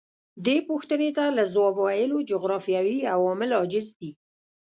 [0.45, 4.11] دې پوښتنې ته له ځواب ویلو جغرافیوي عوامل عاجز دي.